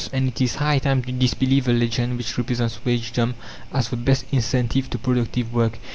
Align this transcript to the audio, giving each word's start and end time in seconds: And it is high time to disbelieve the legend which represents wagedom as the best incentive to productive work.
And 0.11 0.27
it 0.29 0.41
is 0.41 0.55
high 0.55 0.79
time 0.79 1.03
to 1.03 1.11
disbelieve 1.11 1.65
the 1.65 1.73
legend 1.73 2.17
which 2.17 2.35
represents 2.35 2.79
wagedom 2.83 3.35
as 3.71 3.89
the 3.89 3.97
best 3.97 4.25
incentive 4.31 4.89
to 4.89 4.97
productive 4.97 5.53
work. 5.53 5.77